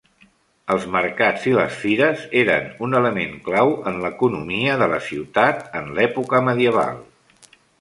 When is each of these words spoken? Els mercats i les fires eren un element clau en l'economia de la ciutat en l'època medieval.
Els 0.75 0.85
mercats 0.95 1.43
i 1.51 1.53
les 1.57 1.75
fires 1.81 2.23
eren 2.41 2.65
un 2.87 2.99
element 3.01 3.37
clau 3.49 3.75
en 3.91 4.01
l'economia 4.07 4.79
de 4.83 4.89
la 4.95 5.01
ciutat 5.11 5.63
en 5.83 5.93
l'època 5.99 6.41
medieval. 6.49 7.01